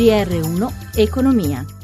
GR1 0.00 0.72
Economia. 0.96 1.79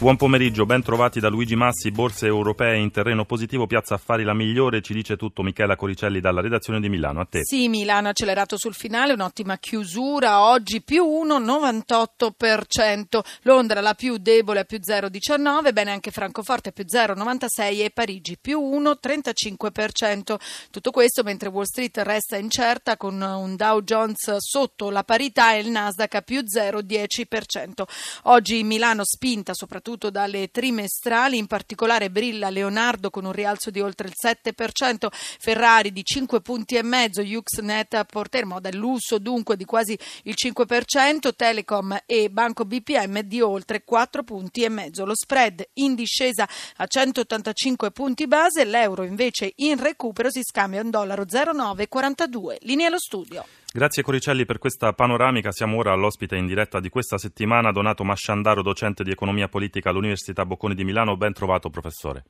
Buon 0.00 0.14
pomeriggio, 0.14 0.64
ben 0.64 0.80
trovati 0.80 1.18
da 1.18 1.28
Luigi 1.28 1.56
Massi, 1.56 1.90
borse 1.90 2.26
europee 2.26 2.78
in 2.78 2.92
terreno 2.92 3.24
positivo, 3.24 3.66
piazza 3.66 3.94
affari 3.94 4.22
la 4.22 4.32
migliore, 4.32 4.80
ci 4.80 4.94
dice 4.94 5.16
tutto 5.16 5.42
Michela 5.42 5.74
Coricelli 5.74 6.20
dalla 6.20 6.40
redazione 6.40 6.78
di 6.78 6.88
Milano, 6.88 7.18
a 7.18 7.24
te. 7.24 7.40
Sì, 7.42 7.66
Milano 7.66 8.06
accelerato 8.06 8.56
sul 8.56 8.74
finale, 8.74 9.14
un'ottima 9.14 9.58
chiusura, 9.58 10.44
oggi 10.44 10.82
più 10.82 11.04
1,98%, 11.04 13.24
Londra 13.42 13.80
la 13.80 13.94
più 13.94 14.18
debole 14.18 14.60
a 14.60 14.64
più 14.64 14.78
0,19%, 14.78 15.72
bene 15.72 15.90
anche 15.90 16.12
Francoforte 16.12 16.70
più 16.70 16.84
0,96% 16.84 17.82
e 17.82 17.90
Parigi 17.92 18.38
più 18.40 18.60
1,35%. 18.60 20.36
Tutto 20.70 20.90
questo 20.92 21.24
mentre 21.24 21.48
Wall 21.48 21.64
Street 21.64 21.98
resta 22.04 22.36
incerta 22.36 22.96
con 22.96 23.20
un 23.20 23.56
Dow 23.56 23.80
Jones 23.80 24.36
sotto 24.36 24.90
la 24.90 25.02
parità 25.02 25.54
e 25.54 25.58
il 25.58 25.70
Nasdaq 25.70 26.14
a 26.14 26.22
più 26.22 26.42
0,10%. 26.42 27.82
Oggi 28.22 28.62
Milano 28.62 29.02
spinta 29.02 29.54
soprattutto 29.54 29.86
soprattutto 29.88 30.10
dalle 30.10 30.50
trimestrali, 30.50 31.38
in 31.38 31.46
particolare 31.46 32.10
brilla 32.10 32.50
Leonardo 32.50 33.08
con 33.08 33.24
un 33.24 33.32
rialzo 33.32 33.70
di 33.70 33.80
oltre 33.80 34.08
il 34.08 34.14
7%, 34.14 35.08
Ferrari 35.10 35.92
di 35.92 36.04
5 36.04 36.42
punti 36.42 36.76
e 36.76 36.82
mezzo, 36.82 37.22
Uxnet 37.22 38.04
Porter, 38.04 38.44
moda 38.44 38.68
lusso 38.72 39.18
dunque 39.18 39.56
di 39.56 39.64
quasi 39.64 39.98
il 40.24 40.34
5%, 40.36 41.34
Telecom 41.34 42.02
e 42.04 42.28
Banco 42.28 42.66
BPM 42.66 43.20
di 43.20 43.40
oltre 43.40 43.82
4 43.84 44.22
punti 44.24 44.62
e 44.62 44.68
mezzo. 44.68 45.06
Lo 45.06 45.14
spread 45.14 45.66
in 45.74 45.94
discesa 45.94 46.46
a 46.76 46.86
185 46.86 47.90
punti 47.90 48.26
base, 48.26 48.64
l'euro 48.64 49.04
invece 49.04 49.52
in 49.56 49.78
recupero 49.78 50.30
si 50.30 50.42
scambia 50.42 50.82
un 50.82 50.90
dollaro 50.90 51.24
0,942. 51.26 52.58
Linea 52.62 52.88
allo 52.88 52.98
studio. 52.98 53.44
Grazie 53.70 54.02
Coricelli 54.02 54.46
per 54.46 54.56
questa 54.56 54.94
panoramica. 54.94 55.52
Siamo 55.52 55.76
ora 55.76 55.92
all'ospite 55.92 56.36
in 56.36 56.46
diretta 56.46 56.80
di 56.80 56.88
questa 56.88 57.18
settimana, 57.18 57.70
Donato 57.70 58.02
Masciandaro, 58.02 58.62
docente 58.62 59.04
di 59.04 59.10
economia 59.10 59.46
politica 59.48 59.90
all'Università 59.90 60.46
Bocconi 60.46 60.74
di 60.74 60.84
Milano. 60.84 61.18
Ben 61.18 61.34
trovato, 61.34 61.68
professore. 61.68 62.24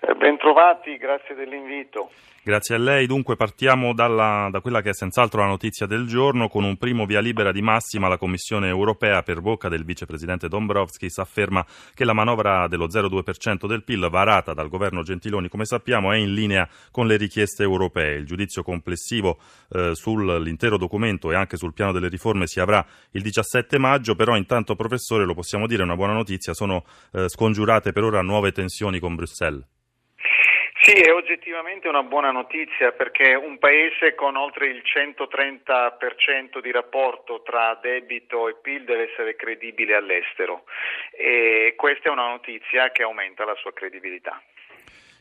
Eh, 0.00 0.14
Bentrovati, 0.14 0.96
grazie 0.96 1.34
dell'invito. 1.34 2.10
Grazie 2.48 2.76
a 2.76 2.78
lei. 2.78 3.06
Dunque 3.06 3.36
partiamo 3.36 3.92
dalla, 3.92 4.48
da 4.50 4.60
quella 4.60 4.80
che 4.80 4.90
è 4.90 4.94
senz'altro 4.94 5.40
la 5.40 5.48
notizia 5.48 5.86
del 5.86 6.06
giorno, 6.06 6.48
con 6.48 6.64
un 6.64 6.78
primo 6.78 7.04
via 7.04 7.20
libera 7.20 7.52
di 7.52 7.60
massima 7.60 8.08
la 8.08 8.16
Commissione 8.16 8.68
europea 8.68 9.22
per 9.22 9.40
bocca 9.40 9.68
del 9.68 9.84
vicepresidente 9.84 10.48
Dombrovskis 10.48 11.18
afferma 11.18 11.66
che 11.92 12.04
la 12.04 12.14
manovra 12.14 12.66
dello 12.68 12.86
0,2% 12.86 13.66
del 13.66 13.82
PIL 13.82 14.08
varata 14.08 14.54
dal 14.54 14.68
governo 14.68 15.02
Gentiloni, 15.02 15.48
come 15.48 15.66
sappiamo, 15.66 16.12
è 16.12 16.16
in 16.16 16.32
linea 16.32 16.66
con 16.90 17.06
le 17.06 17.16
richieste 17.16 17.64
europee. 17.64 18.14
Il 18.14 18.24
giudizio 18.24 18.62
complessivo 18.62 19.38
eh, 19.70 19.94
sull'intero 19.94 20.78
documento 20.78 21.30
e 21.30 21.34
anche 21.34 21.58
sul 21.58 21.74
piano 21.74 21.92
delle 21.92 22.08
riforme 22.08 22.46
si 22.46 22.60
avrà 22.60 22.82
il 23.10 23.20
17 23.20 23.76
maggio, 23.78 24.14
però 24.14 24.36
intanto 24.36 24.74
professore, 24.74 25.26
lo 25.26 25.34
possiamo 25.34 25.66
dire, 25.66 25.82
è 25.82 25.84
una 25.84 25.96
buona 25.96 26.14
notizia, 26.14 26.54
sono 26.54 26.84
eh, 27.12 27.28
scongiurate 27.28 27.92
per 27.92 28.04
ora 28.04 28.22
nuove 28.22 28.52
tensioni 28.52 29.00
con 29.00 29.16
Bruxelles. 29.16 29.66
Sì, 30.88 30.94
è 30.94 31.12
oggettivamente 31.12 31.86
una 31.86 32.02
buona 32.02 32.30
notizia 32.30 32.92
perché 32.92 33.34
un 33.34 33.58
paese 33.58 34.14
con 34.14 34.36
oltre 34.36 34.68
il 34.68 34.82
130% 34.82 36.60
di 36.62 36.70
rapporto 36.70 37.42
tra 37.42 37.78
debito 37.78 38.48
e 38.48 38.54
PIL 38.54 38.84
deve 38.84 39.10
essere 39.10 39.36
credibile 39.36 39.96
all'estero 39.96 40.64
e 41.10 41.74
questa 41.76 42.08
è 42.08 42.10
una 42.10 42.28
notizia 42.28 42.90
che 42.90 43.02
aumenta 43.02 43.44
la 43.44 43.54
sua 43.56 43.74
credibilità. 43.74 44.40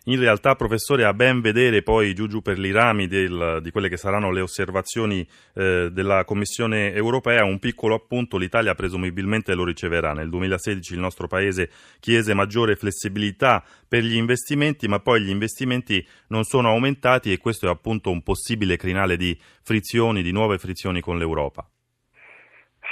In 0.10 0.20
realtà, 0.20 0.56
professore, 0.56 1.04
a 1.04 1.14
ben 1.14 1.42
vedere 1.42 1.84
poi 1.84 2.14
giù 2.14 2.28
giù 2.28 2.42
per 2.42 2.58
i 2.58 2.72
rami 2.72 3.08
del, 3.08 3.60
di 3.62 3.72
quelle 3.72 3.90
che 3.90 3.98
saranno 3.98 4.32
le 4.32 4.40
osservazioni 4.40 5.28
eh, 5.54 5.90
della 5.92 6.24
Commissione 6.24 6.94
europea, 6.94 7.44
un 7.44 7.60
piccolo 7.60 7.96
appunto, 7.96 8.38
l'Italia 8.38 8.74
presumibilmente 8.74 9.54
lo 9.54 9.66
riceverà. 9.66 10.14
Nel 10.14 10.30
2016 10.30 10.94
il 10.94 11.00
nostro 11.00 11.28
Paese 11.28 11.70
chiese 12.00 12.34
maggiore 12.34 12.78
flessibilità 12.78 13.62
per 13.86 14.04
gli 14.04 14.16
investimenti, 14.16 14.88
ma 14.88 15.02
poi 15.02 15.24
gli 15.24 15.30
investimenti 15.30 16.06
non 16.28 16.46
sono 16.46 16.70
aumentati 16.70 17.34
e 17.34 17.38
questo 17.38 17.66
è 17.66 17.70
appunto 17.70 18.10
un 18.10 18.24
possibile 18.24 18.78
crinale 18.78 19.18
di 19.18 19.38
frizioni, 19.62 20.24
di 20.24 20.32
nuove 20.32 20.58
frizioni 20.58 21.02
con 21.02 21.18
l'Europa. 21.18 21.70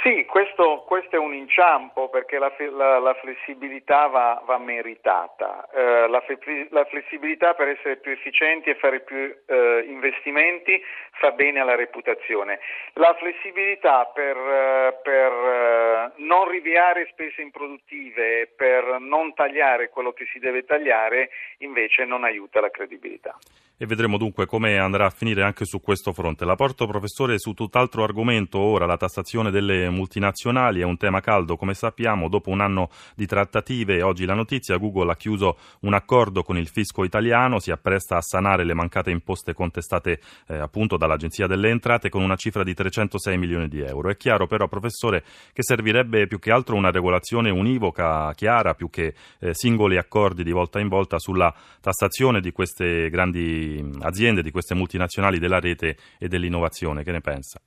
Sì, 0.06 0.24
questo, 0.24 0.84
questo, 0.86 1.16
è 1.16 1.18
un 1.18 1.34
inciampo 1.34 2.08
perché 2.08 2.38
la, 2.38 2.52
la, 2.70 3.00
la 3.00 3.14
flessibilità 3.14 4.06
va, 4.06 4.40
va 4.46 4.56
meritata. 4.56 5.68
Eh, 5.74 6.06
la, 6.06 6.22
la, 6.70 6.84
flessibilità 6.84 7.54
per 7.54 7.70
essere 7.70 7.96
più 7.96 8.12
efficienti 8.12 8.70
e 8.70 8.76
fare 8.76 9.00
più 9.00 9.16
eh, 9.16 9.84
investimenti 9.88 10.80
fa 11.10 11.32
bene 11.32 11.58
alla 11.58 11.74
reputazione. 11.74 12.60
La 12.92 13.16
flessibilità 13.18 14.04
per, 14.14 14.36
eh, 14.36 15.00
per 15.02 15.32
eh, 15.32 16.12
non 16.22 16.48
riviare 16.50 17.08
spese 17.10 17.42
improduttive 17.42 18.52
per 18.54 19.00
non 19.00 19.34
tagliare 19.34 19.88
quello 19.88 20.12
che 20.12 20.26
si 20.32 20.38
deve 20.38 20.64
tagliare 20.64 21.30
invece 21.58 22.04
non 22.04 22.22
aiuta 22.22 22.60
la 22.60 22.70
credibilità 22.70 23.36
e 23.78 23.86
vedremo 23.86 24.16
dunque 24.16 24.46
come 24.46 24.78
andrà 24.78 25.06
a 25.06 25.10
finire 25.10 25.42
anche 25.42 25.64
su 25.64 25.80
questo 25.80 26.12
fronte. 26.12 26.44
La 26.44 26.54
porto, 26.54 26.86
professore, 26.86 27.38
su 27.38 27.52
tutt'altro 27.52 28.02
argomento 28.02 28.58
ora, 28.58 28.86
la 28.86 28.96
tassazione 28.96 29.50
delle 29.50 29.90
multinazionali 29.96 30.80
è 30.80 30.84
un 30.84 30.96
tema 30.96 31.20
caldo, 31.20 31.56
come 31.56 31.74
sappiamo, 31.74 32.28
dopo 32.28 32.50
un 32.50 32.60
anno 32.60 32.90
di 33.16 33.26
trattative, 33.26 34.02
oggi 34.02 34.26
la 34.26 34.34
notizia, 34.34 34.76
Google 34.76 35.10
ha 35.10 35.16
chiuso 35.16 35.56
un 35.80 35.94
accordo 35.94 36.42
con 36.42 36.58
il 36.58 36.68
fisco 36.68 37.02
italiano, 37.02 37.58
si 37.58 37.70
appresta 37.70 38.18
a 38.18 38.20
sanare 38.20 38.64
le 38.64 38.74
mancate 38.74 39.10
imposte 39.10 39.54
contestate 39.54 40.20
eh, 40.48 40.56
appunto 40.56 40.96
dall'Agenzia 40.96 41.46
delle 41.46 41.70
Entrate 41.70 42.10
con 42.10 42.22
una 42.22 42.36
cifra 42.36 42.62
di 42.62 42.74
306 42.74 43.38
milioni 43.38 43.68
di 43.68 43.80
euro. 43.80 44.10
È 44.10 44.16
chiaro 44.16 44.46
però, 44.46 44.68
professore, 44.68 45.24
che 45.52 45.62
servirebbe 45.62 46.26
più 46.26 46.38
che 46.38 46.52
altro 46.52 46.76
una 46.76 46.90
regolazione 46.90 47.50
univoca, 47.50 48.32
chiara, 48.34 48.74
più 48.74 48.90
che 48.90 49.14
eh, 49.40 49.54
singoli 49.54 49.96
accordi 49.96 50.44
di 50.44 50.52
volta 50.52 50.78
in 50.78 50.88
volta 50.88 51.18
sulla 51.18 51.52
tassazione 51.80 52.40
di 52.40 52.52
queste 52.52 53.08
grandi 53.10 53.82
aziende, 54.00 54.42
di 54.42 54.50
queste 54.50 54.74
multinazionali 54.74 55.38
della 55.38 55.58
rete 55.58 55.96
e 56.18 56.28
dell'innovazione. 56.28 57.02
Che 57.02 57.12
ne 57.12 57.20
pensa? 57.20 57.60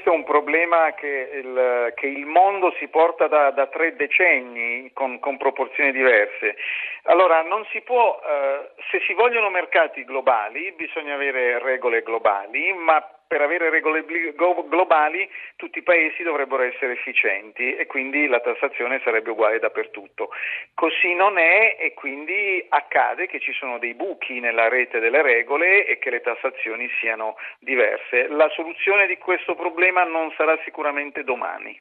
Questo 0.00 0.16
è 0.16 0.24
un 0.24 0.32
problema 0.32 0.94
che 0.94 1.28
il, 1.30 1.92
che 1.94 2.06
il 2.06 2.24
mondo 2.24 2.74
si 2.78 2.88
porta 2.88 3.28
da, 3.28 3.50
da 3.50 3.66
tre 3.66 3.96
decenni 3.96 4.90
con, 4.94 5.18
con, 5.18 5.36
proporzioni 5.36 5.92
diverse. 5.92 6.56
Allora, 7.02 7.42
non 7.42 7.66
si 7.70 7.82
può, 7.82 8.18
eh, 8.24 8.70
se 8.90 9.00
si 9.06 9.12
vogliono 9.12 9.50
mercati 9.50 10.02
globali, 10.04 10.72
bisogna 10.72 11.12
avere 11.12 11.58
regole 11.58 12.02
globali, 12.02 12.72
ma 12.72 13.06
per 13.30 13.42
avere 13.42 13.70
regole 13.70 14.04
globali 14.34 15.30
tutti 15.54 15.78
i 15.78 15.84
paesi 15.84 16.24
dovrebbero 16.24 16.64
essere 16.64 16.94
efficienti 16.94 17.76
e 17.76 17.86
quindi 17.86 18.26
la 18.26 18.40
tassazione 18.40 19.00
sarebbe 19.04 19.30
uguale 19.30 19.60
dappertutto. 19.60 20.30
Così 20.74 21.14
non 21.14 21.38
è 21.38 21.76
e 21.78 21.94
quindi 21.94 22.66
accade 22.68 23.28
che 23.28 23.38
ci 23.38 23.52
sono 23.52 23.78
dei 23.78 23.94
buchi 23.94 24.40
nella 24.40 24.68
rete 24.68 24.98
delle 24.98 25.22
regole 25.22 25.86
e 25.86 26.00
che 26.00 26.10
le 26.10 26.22
tassazioni 26.22 26.90
siano 26.98 27.36
diverse. 27.60 28.26
La 28.26 28.48
soluzione 28.48 29.06
di 29.06 29.16
questo 29.16 29.54
problema 29.54 30.02
non 30.02 30.32
sarà 30.36 30.58
sicuramente 30.64 31.22
domani. 31.22 31.80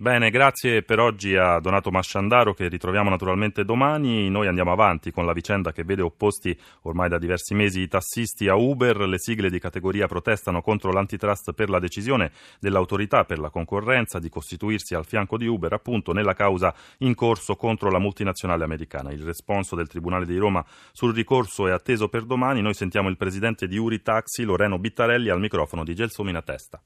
Bene, 0.00 0.30
grazie 0.30 0.84
per 0.84 1.00
oggi 1.00 1.34
a 1.34 1.58
Donato 1.58 1.90
Masciandaro 1.90 2.54
che 2.54 2.68
ritroviamo 2.68 3.10
naturalmente 3.10 3.64
domani. 3.64 4.30
Noi 4.30 4.46
andiamo 4.46 4.70
avanti 4.70 5.10
con 5.10 5.26
la 5.26 5.32
vicenda 5.32 5.72
che 5.72 5.82
vede 5.82 6.02
opposti 6.02 6.56
ormai 6.82 7.08
da 7.08 7.18
diversi 7.18 7.52
mesi 7.52 7.80
i 7.80 7.88
tassisti 7.88 8.46
a 8.46 8.54
Uber. 8.54 8.96
Le 8.96 9.18
sigle 9.18 9.50
di 9.50 9.58
categoria 9.58 10.06
protestano 10.06 10.62
contro 10.62 10.92
l'antitrust 10.92 11.52
per 11.52 11.68
la 11.68 11.80
decisione 11.80 12.30
dell'autorità 12.60 13.24
per 13.24 13.40
la 13.40 13.50
concorrenza 13.50 14.20
di 14.20 14.28
costituirsi 14.28 14.94
al 14.94 15.04
fianco 15.04 15.36
di 15.36 15.48
Uber 15.48 15.72
appunto 15.72 16.12
nella 16.12 16.34
causa 16.34 16.72
in 16.98 17.16
corso 17.16 17.56
contro 17.56 17.90
la 17.90 17.98
multinazionale 17.98 18.62
americana. 18.62 19.10
Il 19.10 19.24
responso 19.24 19.74
del 19.74 19.88
Tribunale 19.88 20.26
di 20.26 20.36
Roma 20.36 20.64
sul 20.92 21.12
ricorso 21.12 21.66
è 21.66 21.72
atteso 21.72 22.08
per 22.08 22.22
domani. 22.22 22.62
Noi 22.62 22.74
sentiamo 22.74 23.08
il 23.08 23.16
presidente 23.16 23.66
di 23.66 23.76
Uri 23.76 24.00
Taxi, 24.00 24.44
Loreno 24.44 24.78
Bittarelli, 24.78 25.28
al 25.28 25.40
microfono 25.40 25.82
di 25.82 25.96
Gelsomina 25.96 26.40
Testa 26.40 26.80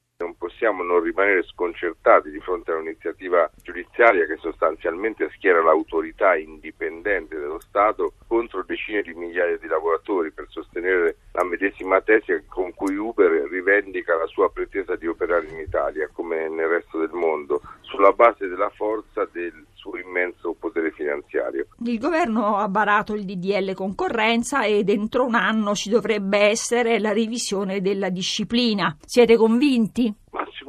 possiamo 0.53 0.83
non 0.83 1.01
rimanere 1.01 1.43
sconcertati 1.43 2.29
di 2.29 2.39
fronte 2.39 2.71
a 2.71 2.75
un'iniziativa 2.75 3.49
giudiziaria 3.63 4.27
che 4.27 4.37
sostanzialmente 4.39 5.29
schiera 5.33 5.63
l'autorità 5.63 6.35
indipendente 6.35 7.39
dello 7.39 7.59
Stato 7.59 8.13
contro 8.27 8.63
decine 8.63 9.01
di 9.01 9.15
migliaia 9.15 9.57
di 9.57 9.67
lavoratori 9.67 10.31
per 10.31 10.45
sostenere 10.49 11.17
la 11.31 11.43
medesima 11.43 11.99
tesi 12.01 12.43
con 12.47 12.71
cui 12.75 12.95
Uber 12.95 13.49
rivendica 13.49 14.15
la 14.15 14.27
sua 14.27 14.49
pretesa 14.51 14.95
di 14.95 15.07
operare 15.07 15.47
in 15.47 15.57
Italia 15.57 16.07
come 16.13 16.47
nel 16.49 16.67
resto 16.67 16.99
del 16.99 17.13
mondo 17.13 17.59
sulla 17.81 18.11
base 18.11 18.47
della 18.47 18.69
forza 18.69 19.27
del 19.31 19.65
suo 19.73 19.97
immenso 19.97 20.55
potere 20.57 20.91
finanziario. 20.91 21.65
Il 21.83 21.99
governo 21.99 22.57
ha 22.57 22.67
barato 22.69 23.15
il 23.15 23.25
DDL 23.25 23.73
concorrenza 23.73 24.63
e 24.63 24.83
dentro 24.83 25.25
un 25.25 25.35
anno 25.35 25.73
ci 25.73 25.89
dovrebbe 25.89 26.37
essere 26.37 26.99
la 26.99 27.11
revisione 27.11 27.81
della 27.81 28.09
disciplina. 28.09 28.95
Siete 29.03 29.35
convinti? 29.35 30.21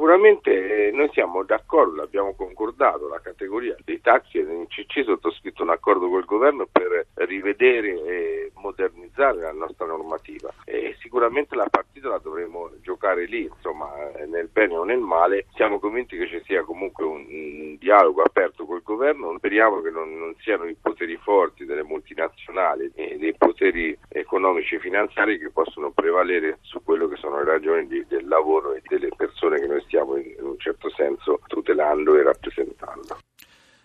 Sicuramente 0.05 0.89
eh, 0.89 0.91
noi 0.91 1.09
siamo 1.15 1.45
d'accordo, 1.45 2.03
abbiamo 2.03 2.35
concordato 2.35 3.09
la 3.09 3.23
categoria 3.23 3.75
dei 3.87 4.03
taxi 4.03 4.37
e 4.37 4.43
l'NCC 4.43 5.03
sottoscritto 5.03 5.63
un 5.63 5.71
accordo 5.71 6.11
col 6.11 6.27
governo 6.27 6.69
per 6.71 7.07
rivedere 7.27 7.89
e 8.05 8.53
modernizzare 8.57 9.41
la 9.41 9.53
nostra 9.53 9.87
normativa. 9.87 10.53
E 10.67 10.95
sicuramente 11.01 11.57
la 11.57 11.69
partita 11.71 11.94
dell'isola 12.05 12.19
dovremo 12.19 12.71
giocare 12.83 13.25
lì, 13.27 13.45
insomma, 13.45 13.91
nel 14.27 14.49
bene 14.53 14.77
o 14.77 14.85
nel 14.85 15.01
male. 15.01 15.47
Siamo 15.55 15.79
convinti 15.79 16.17
che 16.17 16.27
ci 16.27 16.41
sia 16.45 16.63
comunque 16.63 17.05
un, 17.05 17.25
un 17.29 17.77
dialogo 17.79 18.23
aperto 18.23 18.67
col 18.67 18.83
governo, 18.83 19.35
speriamo 19.39 19.81
che 19.81 19.91
non, 19.91 20.17
non, 20.17 20.35
siano 20.41 20.65
i 20.65 20.77
poteri 20.81 21.17
forti 21.17 21.65
delle 21.65 21.83
multinazionali 21.83 22.91
e 22.95 23.17
dei 23.19 23.35
poteri 23.37 23.97
economici 24.09 24.75
e 24.75 24.81
finanziari 24.81 25.39
che 25.39 25.51
possono 25.51 25.91
prevalere 25.91 26.59
su 26.61 26.83
quello 26.83 27.09
che 27.09 27.17
sono 27.17 27.39
le 27.39 27.45
ragioni 27.45 27.87
di, 27.87 28.05
del 28.07 28.29
lavoro 28.29 28.75
e 28.75 28.83
delle 28.87 29.09
persone 29.17 29.59
che 29.59 29.67
noi 29.67 29.81
stiamo 29.83 30.17
in, 30.17 30.35
in 30.39 30.45
un 30.45 30.59
certo 30.59 30.91
senso 30.91 31.41
tutelando 31.47 32.17
e 32.17 32.23
rappresentando. 32.23 32.74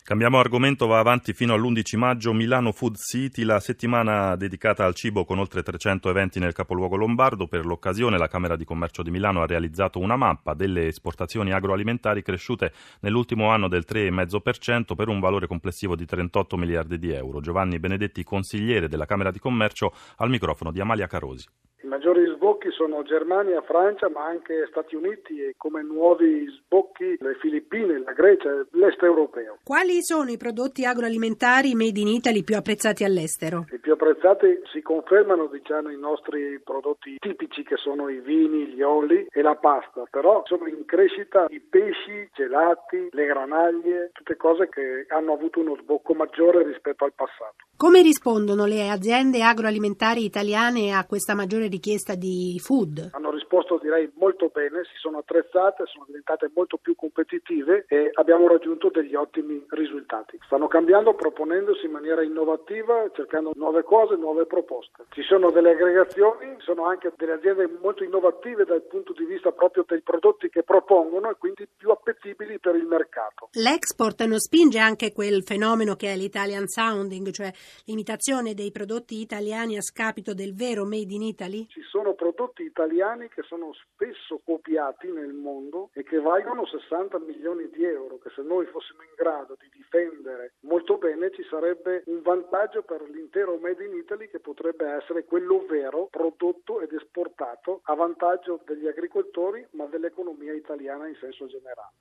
Cambiamo 0.09 0.39
argomento, 0.39 0.87
va 0.87 0.97
avanti 0.97 1.33
fino 1.33 1.53
all'11 1.53 1.95
maggio 1.95 2.33
Milano 2.33 2.71
Food 2.71 2.97
City, 2.97 3.43
la 3.43 3.59
settimana 3.59 4.35
dedicata 4.35 4.83
al 4.83 4.95
cibo 4.95 5.23
con 5.23 5.37
oltre 5.37 5.61
300 5.61 6.09
eventi 6.09 6.39
nel 6.39 6.51
capoluogo 6.51 6.95
lombardo. 6.95 7.45
Per 7.45 7.63
l'occasione 7.63 8.17
la 8.17 8.27
Camera 8.27 8.55
di 8.55 8.65
Commercio 8.65 9.03
di 9.03 9.11
Milano 9.11 9.43
ha 9.43 9.45
realizzato 9.45 9.99
una 9.99 10.15
mappa 10.15 10.55
delle 10.55 10.87
esportazioni 10.87 11.51
agroalimentari 11.51 12.23
cresciute 12.23 12.73
nell'ultimo 13.01 13.51
anno 13.51 13.67
del 13.67 13.85
3,5% 13.87 14.95
per 14.95 15.09
un 15.09 15.19
valore 15.19 15.45
complessivo 15.45 15.95
di 15.95 16.07
38 16.07 16.57
miliardi 16.57 16.97
di 16.97 17.11
euro. 17.11 17.39
Giovanni 17.39 17.77
Benedetti, 17.77 18.23
consigliere 18.23 18.87
della 18.87 19.05
Camera 19.05 19.29
di 19.29 19.37
Commercio, 19.37 19.93
al 20.15 20.31
microfono 20.31 20.71
di 20.71 20.81
Amalia 20.81 21.05
Carosi. 21.05 21.45
I 21.81 21.87
maggiori 21.87 22.25
sbocchi 22.35 22.71
sono 22.71 23.03
Germania, 23.03 23.61
Francia, 23.61 24.09
ma 24.09 24.25
anche 24.25 24.67
Stati 24.69 24.95
Uniti 24.95 25.41
e 25.41 25.53
come 25.55 25.81
nuovi 25.81 26.45
sbocchi 26.49 27.15
le 27.19 27.35
Filippine, 27.39 27.99
la 27.99 28.11
Grecia, 28.11 28.49
l'est 28.71 29.01
europeo. 29.01 29.59
Quali 29.63 30.01
sono 30.01 30.29
i 30.29 30.35
prodotti 30.35 30.83
agroalimentari 30.83 31.75
made 31.75 32.01
in 32.01 32.09
Italy 32.09 32.43
più 32.43 32.57
apprezzati 32.57 33.05
all'estero? 33.05 33.65
I 33.71 33.79
più 33.79 33.93
apprezzati 33.93 34.59
si 34.73 34.81
confermano 34.81 35.47
diciamo, 35.47 35.89
i 35.89 35.97
nostri 35.97 36.59
prodotti 36.61 37.15
tipici 37.17 37.63
che 37.63 37.77
sono 37.77 38.09
i 38.09 38.19
vini, 38.19 38.67
gli 38.73 38.81
oli 38.81 39.25
e 39.31 39.41
la 39.41 39.55
pasta, 39.55 40.03
però 40.11 40.43
sono 40.47 40.67
in 40.67 40.83
crescita 40.83 41.45
i 41.47 41.61
pesci, 41.61 42.29
gelati, 42.33 43.07
le 43.11 43.25
granaglie, 43.25 44.09
tutte 44.11 44.35
cose 44.35 44.67
che 44.67 45.05
hanno 45.07 45.31
avuto 45.31 45.61
uno 45.61 45.77
sbocco 45.77 46.13
maggiore 46.13 46.63
rispetto 46.63 47.05
al 47.05 47.13
passato. 47.15 47.67
Come 47.79 48.01
rispondono 48.01 48.65
le 48.65 48.89
aziende 48.89 49.41
agroalimentari 49.41 50.25
italiane 50.25 50.91
a 50.91 51.05
questa 51.05 51.33
maggiore 51.33 51.67
richiesta 51.67 52.13
di 52.13 52.59
food? 52.61 53.11
Hanno 53.13 53.31
risposto 53.31 53.79
direi 53.81 54.11
molto 54.15 54.51
bene, 54.53 54.83
si 54.83 54.97
sono 54.99 55.19
attrezzate, 55.19 55.85
sono 55.85 56.03
diventate 56.05 56.51
molto 56.53 56.77
più 56.77 56.93
competitive 56.95 57.85
e 57.87 58.09
abbiamo 58.13 58.47
raggiunto 58.47 58.89
degli 58.89 59.15
ottimi 59.15 59.65
risultati. 59.69 60.37
Stanno 60.45 60.67
cambiando 60.67 61.13
proponendosi 61.13 61.85
in 61.85 61.91
maniera 61.91 62.21
innovativa, 62.21 63.09
cercando 63.15 63.53
nuove 63.55 63.83
cose, 63.83 64.15
nuove 64.15 64.45
proposte. 64.45 65.05
Ci 65.11 65.23
sono 65.23 65.49
delle 65.49 65.71
aggregazioni, 65.71 66.57
sono 66.59 66.85
anche 66.85 67.13
delle 67.15 67.33
aziende 67.33 67.77
molto 67.81 68.03
innovative 68.03 68.65
dal 68.65 68.83
punto 68.83 69.13
di 69.13 69.25
vista 69.25 69.51
proprio 69.51 69.85
dei 69.87 70.01
prodotti 70.01 70.49
che 70.49 70.63
propongono 70.63 71.29
e 71.29 71.35
quindi 71.39 71.67
più 71.75 71.89
appetibili 71.89 72.59
per 72.59 72.75
il 72.75 72.85
mercato. 72.85 73.49
L'export 73.53 74.21
non 74.23 74.39
spinge 74.39 74.79
anche 74.79 75.13
quel 75.13 75.43
fenomeno 75.43 75.95
che 75.95 76.13
è 76.13 76.17
l'Italian 76.17 76.67
sounding, 76.67 77.31
cioè 77.31 77.51
l'imitazione 77.85 78.53
dei 78.53 78.71
prodotti 78.71 79.19
italiani 79.19 79.77
a 79.77 79.81
scapito 79.81 80.33
del 80.33 80.53
vero 80.55 80.85
made 80.85 81.13
in 81.13 81.21
Italy? 81.21 81.67
Ci 81.67 81.81
sono 81.83 82.13
prodotti 82.13 82.63
italiani 82.63 83.29
che 83.29 83.43
sono 83.43 83.71
spesso 83.73 84.41
copiati 84.43 85.11
nel 85.11 85.33
mondo 85.33 85.89
e 85.93 86.03
che 86.03 86.19
valgono 86.19 86.65
60 86.65 87.19
milioni 87.19 87.69
di 87.69 87.83
euro, 87.83 88.17
che 88.19 88.29
se 88.35 88.41
noi 88.41 88.65
fossimo 88.67 89.01
in 89.03 89.13
grado 89.15 89.55
di 89.59 89.69
difendere 89.73 90.53
molto 90.61 90.97
bene 90.97 91.31
ci 91.31 91.43
sarebbe 91.49 92.03
un 92.05 92.21
vantaggio 92.21 92.83
per 92.83 93.01
l'intero 93.09 93.57
Made 93.57 93.83
in 93.83 93.95
Italy 93.95 94.29
che 94.29 94.39
potrebbe 94.39 94.87
essere 94.87 95.25
quello 95.25 95.65
vero 95.67 96.07
prodotto 96.09 96.81
ed 96.81 96.91
esportato 96.93 97.81
a 97.83 97.93
vantaggio 97.95 98.61
degli 98.65 98.87
agricoltori 98.87 99.65
ma 99.71 99.85
dell'economia 99.85 100.53
italiana 100.53 101.07
in 101.07 101.15
senso 101.19 101.47
generale. 101.47 101.93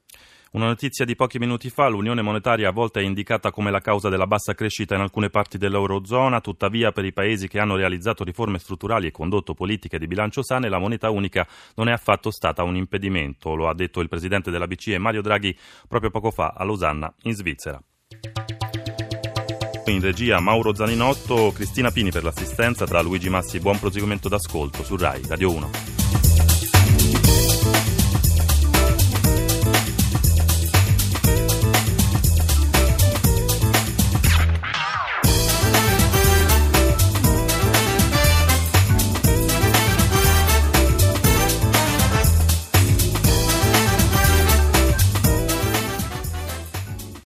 Una 0.50 0.65
notizia 0.65 1.05
di 1.05 1.15
pochi 1.15 1.38
minuti 1.38 1.69
fa, 1.69 1.88
l'Unione 1.88 2.23
Monetaria 2.23 2.70
a 2.70 2.73
volte 2.73 3.00
è 3.00 3.03
indicata 3.03 3.50
come 3.50 3.70
la 3.70 3.81
causa 3.81 4.09
della 4.09 4.26
bassa 4.26 4.55
crescita 4.55 4.94
in 4.94 5.03
alcune 5.03 5.29
parti 5.29 5.57
dell'Eurozona, 5.58 6.40
tuttavia 6.40 6.93
per 6.93 7.05
i 7.05 7.12
paesi 7.12 7.49
che 7.49 7.58
hanno 7.58 7.76
realizzato 7.76 8.25
riforme 8.25 8.58
strutturali 8.58 9.08
e 9.08 9.10
condotto 9.10 9.52
politiche 9.52 9.99
di 9.99 10.06
bilancio 10.06 10.43
sane 10.43 10.69
la 10.70 10.78
moneta 10.78 11.10
unica 11.10 11.46
non 11.75 11.88
è 11.88 11.93
affatto 11.93 12.31
stata 12.31 12.62
un 12.62 12.76
impedimento, 12.76 13.55
lo 13.55 13.69
ha 13.69 13.75
detto 13.75 14.00
il 14.00 14.08
presidente 14.08 14.50
della 14.50 14.66
BCE 14.66 14.99
Mario 14.99 15.20
Draghi 15.20 15.56
proprio 15.87 16.10
poco 16.10 16.31
fa 16.31 16.55
a 16.56 16.64
Losanna 16.64 17.12
in 17.25 17.34
Svizzera. 17.34 17.82
In 19.87 20.00
regia 20.00 20.38
Mauro 20.38 20.75
Zaninotto, 20.75 21.50
Cristina 21.52 21.90
Pini 21.90 22.10
per 22.10 22.22
l'assistenza, 22.22 22.84
da 22.84 23.00
Luigi 23.00 23.31
Massi 23.31 23.58
buon 23.58 23.78
proseguimento 23.78 24.28
d'ascolto 24.28 24.82
su 24.82 24.96
RAI 24.96 25.22
Radio 25.26 25.50
1. 25.50 25.88